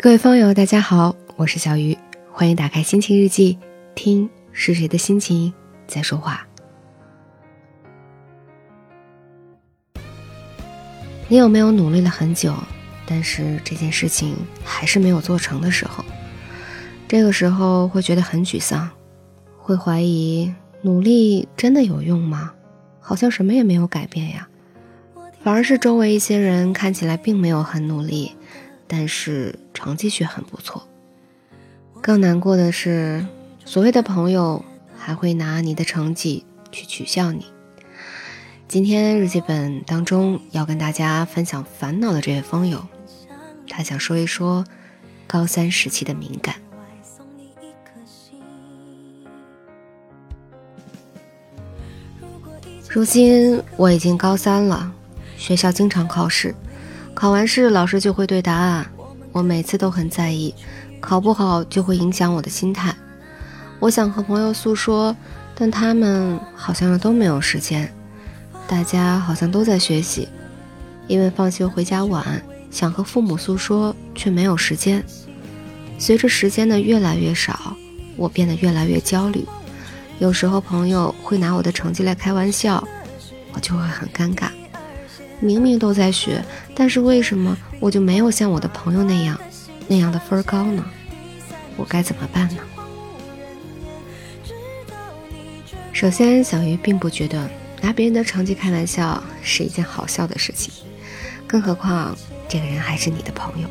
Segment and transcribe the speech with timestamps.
[0.00, 1.98] 各位朋友，大家好，我是小鱼，
[2.30, 3.58] 欢迎打开心情日记，
[3.96, 5.52] 听是谁的心情
[5.88, 6.46] 在说话。
[11.26, 12.54] 你有没有努力了很久，
[13.06, 16.04] 但是这件事情还是没有做成的时候？
[17.08, 18.88] 这个时候会觉得很沮丧，
[19.56, 22.52] 会怀疑努力真的有用吗？
[23.00, 24.48] 好像什么也没有改变呀，
[25.42, 28.36] 反而是周围一些人看起来并没有很努力。
[28.88, 30.88] 但是成绩却很不错。
[32.00, 33.26] 更难过的是，
[33.64, 34.64] 所谓的朋友
[34.96, 37.46] 还会拿你的成绩去取笑你。
[38.66, 42.86] 今天日记本当中要跟大家分享烦恼的这位风友，
[43.68, 44.64] 他想说一说
[45.26, 46.56] 高三时期的敏感。
[52.88, 54.92] 如今我已经高三了，
[55.36, 56.54] 学校经常考试。
[57.18, 58.86] 考完试，老师就会对答案。
[59.32, 60.54] 我每次都很在意，
[61.00, 62.94] 考不好就会影响我的心态。
[63.80, 65.16] 我想和朋友诉说，
[65.52, 67.92] 但他们好像都没有时间。
[68.68, 70.28] 大家好像都在学习，
[71.08, 75.04] 因为放学回家晚，想和父母诉说，却没有时间。
[75.98, 77.76] 随着时间的越来越少，
[78.16, 79.44] 我变得越来越焦虑。
[80.20, 82.86] 有时候朋友会拿我的成绩来开玩笑，
[83.54, 84.50] 我就会很尴尬。
[85.40, 86.44] 明明都在学，
[86.74, 89.38] 但是为什么我就没有像我的朋友那样，
[89.86, 90.84] 那样的分高呢？
[91.76, 92.56] 我该怎么办呢？
[95.92, 97.48] 首先，小鱼并不觉得
[97.80, 100.72] 拿别人的成绩开玩笑是一件好笑的事情，
[101.46, 102.16] 更何况
[102.48, 103.68] 这个人还是你的朋友。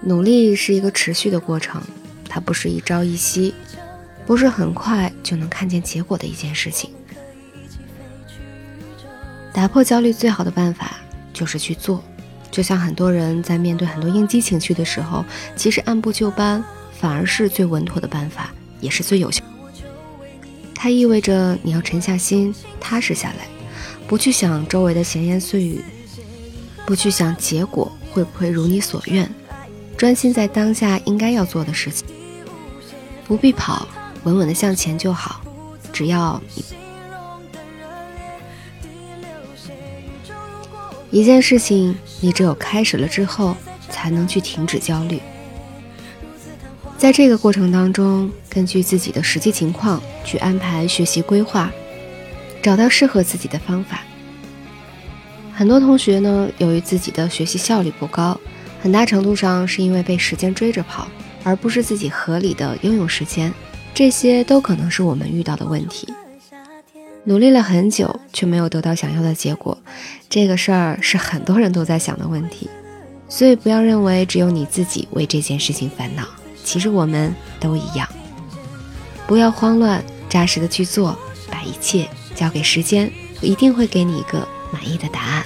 [0.00, 1.80] 努力是一个持续的过程，
[2.28, 3.54] 它不是一朝一夕，
[4.26, 6.90] 不是很快就能看见结果的一件事情。
[9.52, 10.96] 打破焦虑最好的办法
[11.32, 12.02] 就是去做，
[12.50, 16.64] 就像很多人在面对很多应激情绪的时候，其实按部就班
[16.98, 19.42] 反而是最稳妥的办法，也是最有效。
[20.74, 23.46] 它意味着你要沉下心，踏实下来，
[24.08, 25.80] 不去想周围的闲言碎语，
[26.84, 29.32] 不去想结果会不会如你所愿，
[29.96, 32.06] 专心在当下应该要做的事情。
[33.26, 33.86] 不必跑，
[34.24, 35.40] 稳稳的向前就好，
[35.92, 36.81] 只要你。
[41.12, 43.54] 一件事情，你只有开始了之后，
[43.90, 45.20] 才能去停止焦虑。
[46.96, 51.70] 在这个过程当中，根据自己的实际情况去安排学习规划，
[52.62, 54.00] 找到适合自己的方法。
[55.52, 58.40] 很多同学呢，由于自己的学习效率不高，
[58.80, 61.06] 很大程度上是因为被时间追着跑，
[61.44, 63.52] 而不是自己合理的拥有时间。
[63.92, 66.08] 这些都可能是我们遇到的问题。
[67.24, 69.78] 努力了很久，却没有得到想要的结果，
[70.28, 72.68] 这个事儿是很多人都在想的问题。
[73.28, 76.26] 所以不要认为只有你自己为这件事情烦恼，
[76.64, 78.08] 其实我们都一样。
[79.26, 81.16] 不要慌乱，扎实的去做，
[81.50, 83.10] 把一切交给时间，
[83.40, 85.44] 我一定会给你一个满意的答案。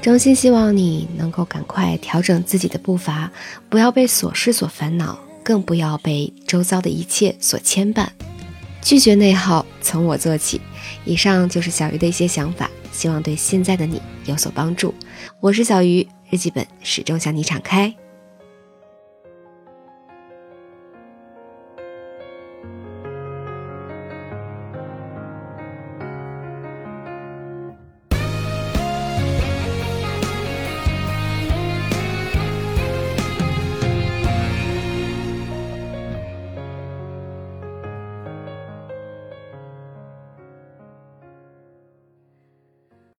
[0.00, 3.30] 衷心希望你能够赶快调整自己的步伐，
[3.68, 5.18] 不要被琐事所烦恼。
[5.44, 8.08] 更不要被周遭的一切所牵绊，
[8.82, 10.60] 拒绝内耗，从我做起。
[11.04, 14.94] 以上就是小鱼的一些想法，希望对现在的你有所帮助。
[15.40, 17.94] 我是小鱼，日记本始终向你敞开。